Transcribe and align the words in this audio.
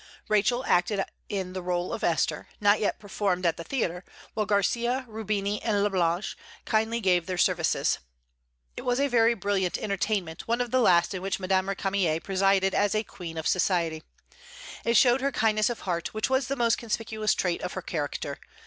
Rachel 0.29 0.65
acted 0.65 1.05
in 1.29 1.53
the 1.53 1.61
rôle 1.61 1.93
of 1.93 2.03
"Esther," 2.03 2.49
not 2.59 2.79
yet 2.79 2.97
performed 2.97 3.45
at 3.45 3.57
the 3.57 3.63
theatre, 3.63 4.03
while 4.33 4.47
Garcia, 4.47 5.05
Rubini, 5.07 5.61
and 5.61 5.83
Lablache 5.83 6.35
kindly 6.65 6.99
gave 6.99 7.27
their 7.27 7.37
services. 7.37 7.99
It 8.75 8.81
was 8.81 8.99
a 8.99 9.07
very 9.07 9.35
brilliant 9.35 9.77
entertainment, 9.77 10.47
one 10.47 10.59
of 10.59 10.71
the 10.71 10.81
last 10.81 11.13
in 11.13 11.21
which 11.21 11.39
Madame 11.39 11.67
Récamier 11.67 12.23
presided 12.23 12.73
as 12.73 12.95
a 12.95 13.03
queen 13.03 13.37
of 13.37 13.45
society. 13.45 14.01
It 14.83 14.97
showed 14.97 15.21
her 15.21 15.31
kindness 15.31 15.69
of 15.69 15.81
heart, 15.81 16.15
which 16.15 16.31
was 16.31 16.47
the 16.47 16.55
most 16.55 16.79
conspicuous 16.79 17.35
trait 17.35 17.61
of 17.61 17.73
her 17.73 17.83
character. 17.83 18.39